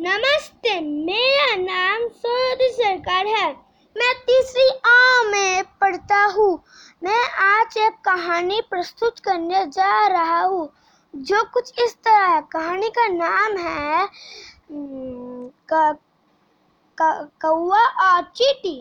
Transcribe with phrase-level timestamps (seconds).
[0.00, 3.46] नमस्ते, मेरा नाम सोदी सरकार है।
[3.96, 6.50] मैं तीसरी आ में पढ़ता हूँ।
[7.02, 10.68] मैं आज एक कहानी प्रस्तुत करने जा रहा हूँ,
[11.14, 14.08] जो कुछ इस तरह है। कहानी का नाम है
[17.42, 18.78] कौआ और चीटी।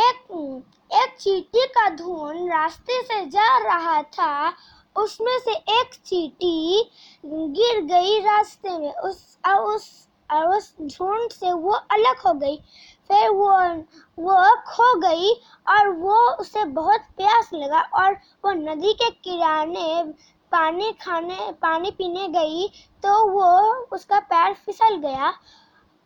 [0.00, 0.62] एक
[0.92, 4.52] एक चीटी का धुन रास्ते से जा रहा था।
[4.96, 6.90] उसमें से एक चीटी
[7.24, 12.56] गिर गई रास्ते में। उस उस और उस झुंड से वो अलग हो गई।
[13.10, 13.52] फिर वो
[14.18, 14.34] वो
[14.66, 15.32] खो गई
[15.66, 18.12] और वो उसे बहुत प्यास लगा और
[18.44, 20.02] वो नदी के किनारे
[20.52, 22.68] पानी खाने, पानी पीने गई
[23.02, 23.48] तो वो
[23.92, 25.28] उसका पैर फिसल गया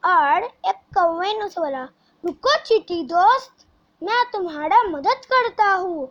[0.03, 1.83] और एक कौवे ने उसे बोला,
[2.25, 3.67] रुको चीटी दोस्त,
[4.03, 6.07] मैं तुम्हारा मदद करता हूँ।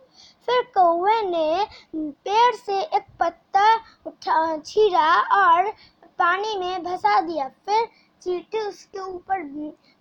[0.48, 5.72] फिर कौवे ने पेड़ से एक पत्ता छीरा और
[6.18, 7.86] पानी में भसा दिया। फिर
[8.22, 9.42] चीटी उसके ऊपर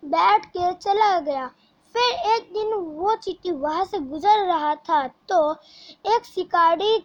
[0.03, 1.47] बैठ के चला गया।
[1.95, 5.39] फिर एक दिन वो चीटी वहाँ से गुजर रहा था तो
[6.07, 6.95] एक शिकारी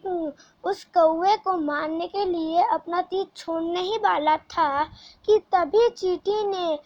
[0.64, 4.84] उस कौवे को मारने के लिए अपना तीर छोड़ने ही वाला था
[5.28, 6.78] कि तभी चीटी ने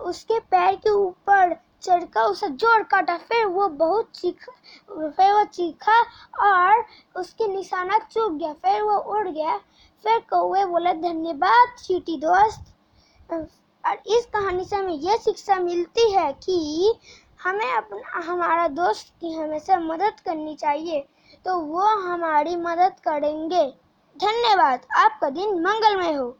[0.00, 4.48] उसके पैर के ऊपर चढ़कर उसे ज़ोर काटा। फिर वो बहुत चीख,
[4.90, 6.00] फिर वो चीखा
[6.44, 6.84] और
[7.16, 9.60] उसके निशाना चुप गया। फिर वो उड़ गया।
[10.04, 12.64] फिर कौवे बोले, धन्यवाद, चीटी दोस्त।
[13.30, 16.94] और इस कहानी से हमें यह शिक्षा मिलती है कि
[17.44, 21.00] हमें अपना, हमारा दोस्त की हमेशा मदद करनी चाहिए
[21.44, 23.64] तो वो हमारी मदद करेंगे।
[24.16, 26.36] धन्यवाद, आपका दिन मंगलमय हो।